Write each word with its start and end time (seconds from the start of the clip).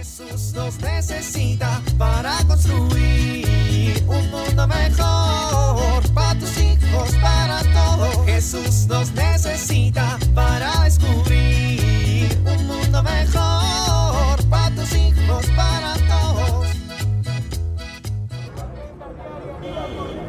Jesús 0.00 0.54
nos 0.54 0.80
necesita 0.80 1.82
para 1.98 2.38
construir 2.46 4.02
un 4.06 4.30
mundo 4.30 4.66
mejor 4.66 6.02
para 6.14 6.38
tus 6.38 6.56
hijos, 6.56 7.14
para 7.20 7.60
todos. 7.74 8.24
Jesús 8.24 8.86
nos 8.86 9.12
necesita 9.12 10.18
para 10.34 10.84
descubrir 10.84 12.30
un 12.46 12.66
mundo 12.66 13.02
mejor 13.02 14.42
para 14.48 14.74
tus 14.74 14.90
hijos, 14.94 15.44
para 15.54 15.92
todos. 16.08 16.68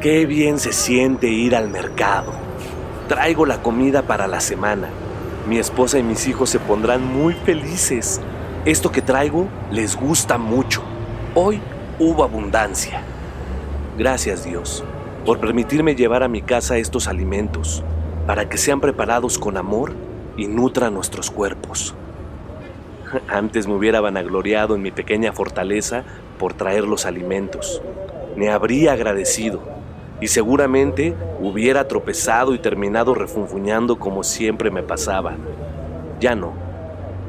Qué 0.02 0.26
bien 0.26 0.58
se 0.58 0.74
siente 0.74 1.28
ir 1.28 1.56
al 1.56 1.70
mercado. 1.70 2.34
Traigo 3.08 3.46
la 3.46 3.62
comida 3.62 4.02
para 4.02 4.26
la 4.26 4.40
semana. 4.40 4.90
Mi 5.48 5.56
esposa 5.56 5.98
y 5.98 6.02
mis 6.02 6.28
hijos 6.28 6.50
se 6.50 6.58
pondrán 6.58 7.02
muy 7.02 7.32
felices. 7.32 8.20
Esto 8.64 8.92
que 8.92 9.02
traigo 9.02 9.48
les 9.72 9.96
gusta 9.96 10.38
mucho. 10.38 10.82
Hoy 11.34 11.60
hubo 11.98 12.22
abundancia. 12.22 13.02
Gracias 13.98 14.44
Dios 14.44 14.84
por 15.26 15.40
permitirme 15.40 15.96
llevar 15.96 16.22
a 16.22 16.28
mi 16.28 16.42
casa 16.42 16.78
estos 16.78 17.08
alimentos 17.08 17.82
para 18.24 18.48
que 18.48 18.58
sean 18.58 18.80
preparados 18.80 19.36
con 19.36 19.56
amor 19.56 19.94
y 20.36 20.46
nutran 20.46 20.94
nuestros 20.94 21.28
cuerpos. 21.28 21.96
Antes 23.28 23.66
me 23.66 23.74
hubiera 23.74 24.00
vanagloriado 24.00 24.76
en 24.76 24.82
mi 24.82 24.92
pequeña 24.92 25.32
fortaleza 25.32 26.04
por 26.38 26.54
traer 26.54 26.84
los 26.84 27.04
alimentos. 27.04 27.82
Me 28.36 28.48
habría 28.50 28.92
agradecido 28.92 29.60
y 30.20 30.28
seguramente 30.28 31.16
hubiera 31.40 31.88
tropezado 31.88 32.54
y 32.54 32.60
terminado 32.60 33.12
refunfuñando 33.12 33.98
como 33.98 34.22
siempre 34.22 34.70
me 34.70 34.84
pasaba. 34.84 35.34
Ya 36.20 36.36
no. 36.36 36.71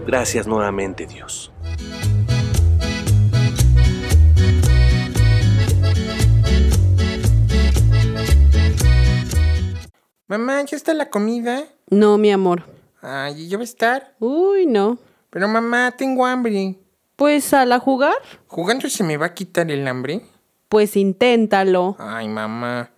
Gracias 0.05 0.47
nuevamente, 0.47 1.05
Dios. 1.05 1.51
Mamá, 10.27 10.61
¿ya 10.63 10.77
está 10.77 10.93
la 10.93 11.09
comida? 11.09 11.63
No, 11.89 12.17
mi 12.17 12.31
amor. 12.31 12.63
Ay, 13.01 13.47
¿ya 13.49 13.57
va 13.57 13.61
a 13.61 13.65
estar? 13.65 14.15
Uy, 14.19 14.65
no. 14.65 14.97
Pero 15.29 15.47
mamá, 15.47 15.91
tengo 15.97 16.25
hambre. 16.25 16.77
Pues 17.15 17.53
a 17.53 17.65
la 17.65 17.79
jugar, 17.79 18.15
¿Jugando 18.47 18.89
se 18.89 19.03
me 19.03 19.17
va 19.17 19.27
a 19.27 19.33
quitar 19.33 19.69
el 19.69 19.87
hambre? 19.87 20.21
pues 20.69 20.95
inténtalo. 20.97 21.95
Ay, 21.99 22.27
mamá. 22.27 22.89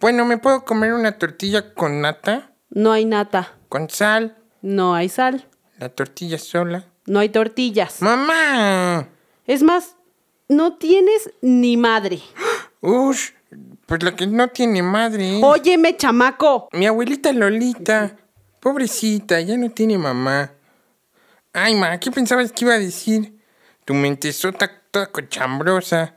Bueno, 0.00 0.24
¿me 0.24 0.38
puedo 0.38 0.64
comer 0.64 0.94
una 0.94 1.18
tortilla 1.18 1.74
con 1.74 2.00
nata? 2.00 2.52
No 2.70 2.92
hay 2.92 3.04
nata, 3.04 3.54
¿Con 3.68 3.90
sal? 3.90 4.36
no 4.62 4.94
hay 4.94 5.08
sal, 5.10 5.46
¿La 5.78 5.88
tortilla 5.88 6.38
sola? 6.38 6.84
no 7.08 7.18
hay 7.20 7.30
tortillas. 7.30 8.02
¡Mamá! 8.02 9.08
Es 9.46 9.62
más, 9.62 9.96
no 10.48 10.74
tienes 10.76 11.30
ni 11.40 11.76
madre. 11.76 12.20
Ush, 12.80 13.30
pues 13.86 14.02
la 14.02 14.14
que 14.14 14.26
no 14.26 14.48
tiene 14.48 14.82
madre. 14.82 15.40
Óyeme, 15.42 15.96
chamaco. 15.96 16.68
Mi 16.72 16.86
abuelita 16.86 17.32
Lolita. 17.32 18.16
Pobrecita, 18.60 19.40
ya 19.40 19.56
no 19.56 19.70
tiene 19.70 19.96
mamá. 19.96 20.52
Ay, 21.52 21.74
ma, 21.74 21.98
¿qué 21.98 22.10
pensabas 22.10 22.52
que 22.52 22.64
iba 22.64 22.74
a 22.74 22.78
decir? 22.78 23.38
Tu 23.84 23.94
mentezota 23.94 24.70
toda 24.90 25.06
cochambrosa. 25.06 26.14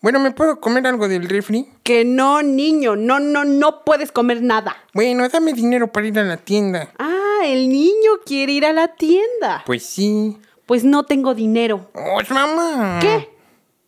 Bueno, 0.00 0.20
¿me 0.20 0.30
puedo 0.30 0.60
comer 0.60 0.86
algo 0.86 1.08
del 1.08 1.28
refri? 1.28 1.68
Que 1.82 2.04
no, 2.04 2.42
niño, 2.42 2.96
no, 2.96 3.18
no, 3.18 3.44
no 3.44 3.84
puedes 3.84 4.12
comer 4.12 4.42
nada. 4.42 4.76
Bueno, 4.94 5.28
dame 5.28 5.52
dinero 5.52 5.90
para 5.90 6.06
ir 6.06 6.18
a 6.18 6.24
la 6.24 6.36
tienda. 6.36 6.92
Ah, 6.98 7.15
el 7.44 7.68
niño 7.68 8.12
quiere 8.24 8.52
ir 8.52 8.66
a 8.66 8.72
la 8.72 8.88
tienda. 8.88 9.62
Pues 9.66 9.84
sí. 9.84 10.38
Pues 10.66 10.84
no 10.84 11.04
tengo 11.04 11.34
dinero. 11.34 11.90
¡Oh, 11.94 12.20
mamá! 12.32 12.98
¿Qué? 13.00 13.28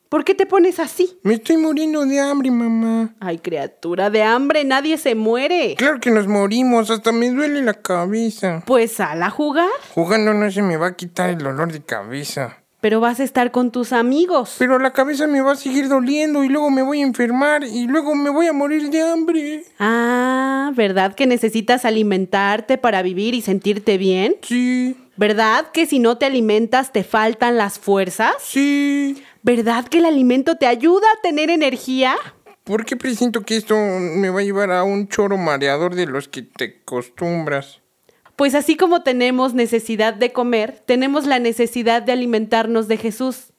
¿Por 0.08 0.24
qué 0.24 0.34
te 0.34 0.46
pones 0.46 0.78
así? 0.78 1.18
Me 1.22 1.34
estoy 1.34 1.58
muriendo 1.58 2.06
de 2.06 2.18
hambre, 2.18 2.50
mamá. 2.50 3.14
Ay, 3.20 3.38
criatura 3.38 4.08
de 4.08 4.22
hambre, 4.22 4.64
nadie 4.64 4.96
se 4.96 5.14
muere. 5.14 5.74
Claro 5.76 6.00
que 6.00 6.10
nos 6.10 6.26
morimos, 6.26 6.90
hasta 6.90 7.12
me 7.12 7.28
duele 7.28 7.60
la 7.62 7.74
cabeza. 7.74 8.62
Pues 8.66 8.92
sal 8.92 9.22
a 9.22 9.28
jugar. 9.28 9.68
Jugando 9.94 10.32
no 10.32 10.50
se 10.50 10.62
me 10.62 10.78
va 10.78 10.86
a 10.88 10.96
quitar 10.96 11.28
el 11.28 11.38
dolor 11.38 11.70
de 11.72 11.82
cabeza. 11.82 12.56
Pero 12.80 13.00
vas 13.00 13.18
a 13.18 13.24
estar 13.24 13.50
con 13.50 13.72
tus 13.72 13.92
amigos. 13.92 14.54
Pero 14.58 14.78
la 14.78 14.92
cabeza 14.92 15.26
me 15.26 15.40
va 15.42 15.52
a 15.52 15.56
seguir 15.56 15.88
doliendo 15.88 16.44
y 16.44 16.48
luego 16.48 16.70
me 16.70 16.82
voy 16.82 17.00
a 17.00 17.04
enfermar 17.04 17.64
y 17.64 17.86
luego 17.88 18.14
me 18.14 18.30
voy 18.30 18.46
a 18.46 18.52
morir 18.52 18.88
de 18.88 19.02
hambre. 19.02 19.64
Ah, 19.80 20.27
¿verdad 20.74 21.14
que 21.14 21.26
necesitas 21.26 21.84
alimentarte 21.84 22.78
para 22.78 23.02
vivir 23.02 23.34
y 23.34 23.42
sentirte 23.42 23.98
bien? 23.98 24.36
Sí, 24.42 24.96
¿Verdad 25.16 25.72
que 25.72 25.86
si 25.86 25.98
no 25.98 26.16
te 26.16 26.26
alimentas 26.26 26.92
te 26.92 27.02
faltan 27.02 27.56
las 27.56 27.78
fuerzas? 27.78 28.34
sí. 28.40 29.22
¿Verdad 29.42 29.86
que 29.86 29.98
el 29.98 30.04
alimento 30.04 30.56
te 30.56 30.66
ayuda 30.66 31.06
a 31.16 31.20
tener 31.22 31.48
energía? 31.50 32.14
¿Por 32.64 32.84
qué 32.84 32.96
presiento 32.96 33.42
que 33.42 33.56
esto 33.56 33.76
me 33.76 34.30
va 34.30 34.40
a 34.40 34.44
llevar 34.44 34.70
a 34.72 34.82
un 34.84 35.08
choro 35.08 35.38
mareador 35.38 35.94
de 35.94 36.06
los 36.06 36.28
que 36.28 36.42
te 36.42 36.80
acostumbras? 36.82 37.80
Pues 38.36 38.54
así 38.54 38.76
como 38.76 39.02
tenemos 39.02 39.54
necesidad 39.54 40.12
de 40.14 40.32
comer, 40.32 40.82
tenemos 40.86 41.26
la 41.26 41.38
necesidad 41.38 42.02
de 42.02 42.12
alimentarnos 42.12 42.86
de 42.88 42.96
Jesús, 42.98 43.52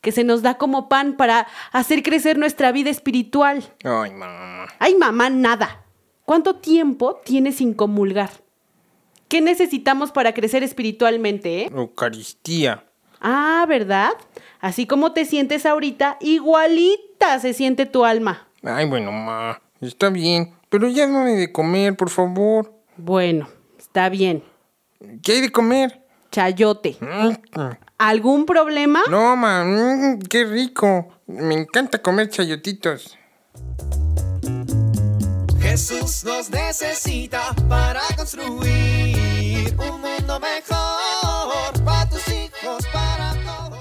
que 0.00 0.12
se 0.12 0.24
nos 0.24 0.42
da 0.42 0.54
como 0.54 0.88
pan 0.88 1.16
para 1.16 1.46
hacer 1.72 2.02
crecer 2.02 2.38
nuestra 2.38 2.70
vida 2.70 2.90
espiritual. 2.90 3.64
Ay, 3.82 4.12
mamá. 4.12 4.66
Ay, 4.78 4.94
mamá, 4.94 5.30
nada. 5.30 5.83
¿Cuánto 6.24 6.56
tiempo 6.56 7.20
tienes 7.24 7.56
sin 7.56 7.74
comulgar? 7.74 8.30
¿Qué 9.28 9.40
necesitamos 9.40 10.10
para 10.10 10.32
crecer 10.32 10.62
espiritualmente, 10.62 11.62
eh? 11.62 11.70
Eucaristía. 11.74 12.84
Ah, 13.20 13.64
¿verdad? 13.68 14.10
Así 14.60 14.86
como 14.86 15.12
te 15.12 15.24
sientes 15.24 15.66
ahorita, 15.66 16.16
igualita 16.20 17.38
se 17.40 17.52
siente 17.52 17.84
tu 17.84 18.04
alma. 18.04 18.48
Ay, 18.62 18.88
bueno, 18.88 19.12
ma. 19.12 19.60
Está 19.80 20.08
bien. 20.08 20.54
Pero 20.70 20.88
ya 20.88 21.06
dame 21.06 21.32
de 21.32 21.52
comer, 21.52 21.94
por 21.96 22.08
favor. 22.10 22.72
Bueno, 22.96 23.48
está 23.78 24.08
bien. 24.08 24.42
¿Qué 25.22 25.32
hay 25.32 25.40
de 25.42 25.52
comer? 25.52 26.02
Chayote. 26.30 26.96
¿Algún 27.98 28.46
problema? 28.46 29.02
No, 29.10 29.36
ma. 29.36 29.64
qué 30.30 30.44
rico. 30.44 31.08
Me 31.26 31.54
encanta 31.54 32.00
comer 32.00 32.28
chayotitos. 32.30 33.18
Jesús 35.74 36.22
nos 36.22 36.50
necesita 36.50 37.52
para 37.68 38.00
construir 38.16 39.74
un 39.76 40.00
mundo 40.00 40.38
mejor 40.38 41.84
para 41.84 42.08
tus 42.08 42.22
hijos, 42.28 42.84
para 42.92 43.34
todos. 43.44 43.80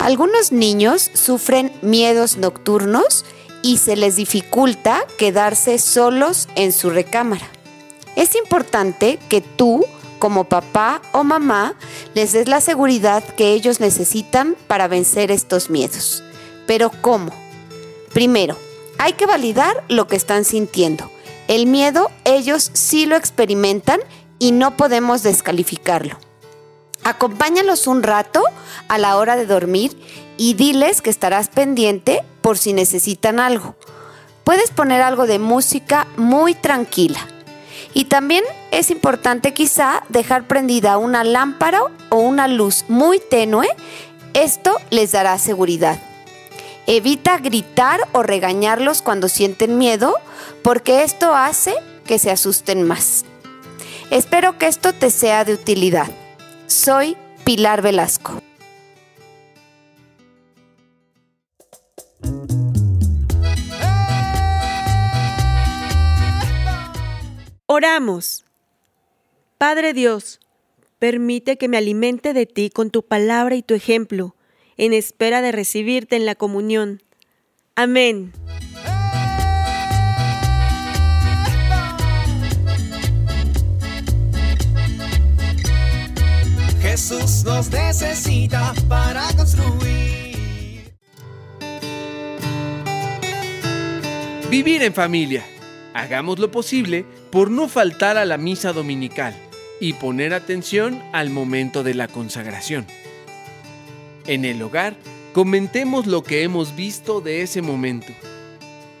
Algunos 0.00 0.50
niños 0.50 1.12
sufren 1.14 1.70
miedos 1.80 2.36
nocturnos 2.36 3.24
y 3.62 3.78
se 3.78 3.94
les 3.94 4.16
dificulta 4.16 5.06
quedarse 5.16 5.78
solos 5.78 6.48
en 6.56 6.72
su 6.72 6.90
recámara. 6.90 7.46
Es 8.16 8.34
importante 8.34 9.20
que 9.28 9.42
tú, 9.42 9.86
como 10.18 10.42
papá 10.42 11.02
o 11.12 11.22
mamá, 11.22 11.76
les 12.14 12.32
des 12.32 12.48
la 12.48 12.60
seguridad 12.60 13.22
que 13.36 13.52
ellos 13.52 13.78
necesitan 13.78 14.56
para 14.66 14.88
vencer 14.88 15.30
estos 15.30 15.70
miedos. 15.70 16.24
Pero 16.66 16.90
¿cómo? 17.00 17.43
Primero, 18.14 18.56
hay 18.96 19.14
que 19.14 19.26
validar 19.26 19.84
lo 19.88 20.06
que 20.06 20.14
están 20.14 20.44
sintiendo. 20.44 21.10
El 21.48 21.66
miedo 21.66 22.10
ellos 22.24 22.70
sí 22.72 23.06
lo 23.06 23.16
experimentan 23.16 24.00
y 24.38 24.52
no 24.52 24.76
podemos 24.76 25.24
descalificarlo. 25.24 26.16
Acompáñalos 27.02 27.86
un 27.88 28.04
rato 28.04 28.42
a 28.88 28.98
la 28.98 29.16
hora 29.16 29.36
de 29.36 29.46
dormir 29.46 29.98
y 30.36 30.54
diles 30.54 31.02
que 31.02 31.10
estarás 31.10 31.48
pendiente 31.48 32.22
por 32.40 32.56
si 32.56 32.72
necesitan 32.72 33.40
algo. 33.40 33.74
Puedes 34.44 34.70
poner 34.70 35.02
algo 35.02 35.26
de 35.26 35.40
música 35.40 36.06
muy 36.16 36.54
tranquila. 36.54 37.18
Y 37.94 38.04
también 38.04 38.44
es 38.70 38.90
importante 38.90 39.52
quizá 39.54 40.04
dejar 40.08 40.46
prendida 40.46 40.98
una 40.98 41.24
lámpara 41.24 41.82
o 42.10 42.18
una 42.18 42.46
luz 42.46 42.84
muy 42.88 43.18
tenue. 43.18 43.68
Esto 44.34 44.76
les 44.90 45.12
dará 45.12 45.38
seguridad. 45.38 46.00
Evita 46.86 47.38
gritar 47.38 48.00
o 48.12 48.22
regañarlos 48.22 49.00
cuando 49.00 49.28
sienten 49.28 49.78
miedo 49.78 50.18
porque 50.62 51.02
esto 51.02 51.34
hace 51.34 51.74
que 52.06 52.18
se 52.18 52.30
asusten 52.30 52.82
más. 52.82 53.24
Espero 54.10 54.58
que 54.58 54.66
esto 54.66 54.92
te 54.92 55.08
sea 55.10 55.46
de 55.46 55.54
utilidad. 55.54 56.08
Soy 56.66 57.16
Pilar 57.44 57.80
Velasco. 57.80 58.38
Oramos. 67.66 68.44
Padre 69.56 69.94
Dios, 69.94 70.38
permite 70.98 71.56
que 71.56 71.68
me 71.68 71.78
alimente 71.78 72.34
de 72.34 72.44
ti 72.44 72.68
con 72.68 72.90
tu 72.90 73.02
palabra 73.02 73.54
y 73.54 73.62
tu 73.62 73.72
ejemplo, 73.72 74.36
en 74.76 74.92
espera 74.92 75.42
de 75.42 75.52
recibirte 75.52 76.16
en 76.16 76.26
la 76.26 76.34
comunión. 76.34 77.02
Amén. 77.76 78.32
Jesús 86.80 87.42
nos 87.44 87.70
necesita 87.72 88.72
para 88.88 89.26
construir. 89.36 90.94
Vivir 94.48 94.82
en 94.84 94.94
familia. 94.94 95.44
Hagamos 95.94 96.38
lo 96.38 96.52
posible 96.52 97.04
por 97.32 97.50
no 97.50 97.68
faltar 97.68 98.16
a 98.16 98.24
la 98.24 98.38
misa 98.38 98.72
dominical 98.72 99.34
y 99.80 99.94
poner 99.94 100.32
atención 100.34 101.02
al 101.12 101.30
momento 101.30 101.82
de 101.82 101.94
la 101.94 102.06
consagración. 102.06 102.86
En 104.26 104.46
el 104.46 104.62
hogar, 104.62 104.96
comentemos 105.34 106.06
lo 106.06 106.22
que 106.22 106.44
hemos 106.44 106.74
visto 106.74 107.20
de 107.20 107.42
ese 107.42 107.60
momento. 107.60 108.12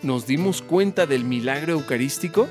¿Nos 0.02 0.26
dimos 0.26 0.60
cuenta 0.60 1.06
del 1.06 1.24
milagro 1.24 1.72
eucarístico? 1.72 2.46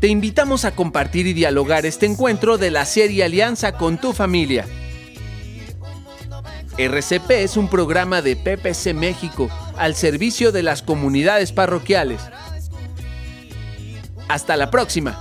Te 0.00 0.08
invitamos 0.08 0.64
a 0.64 0.74
compartir 0.74 1.28
y 1.28 1.32
dialogar 1.32 1.86
este 1.86 2.06
encuentro 2.06 2.58
de 2.58 2.72
la 2.72 2.86
serie 2.86 3.22
Alianza 3.22 3.76
con 3.76 4.00
tu 4.00 4.12
familia. 4.12 4.66
RCP 6.78 7.30
es 7.30 7.56
un 7.56 7.68
programa 7.68 8.22
de 8.22 8.34
PPC 8.34 8.92
México 8.92 9.48
al 9.76 9.94
servicio 9.94 10.50
de 10.50 10.62
las 10.64 10.82
comunidades 10.82 11.52
parroquiales. 11.52 12.22
Hasta 14.30 14.56
la 14.56 14.70
próxima. 14.70 15.18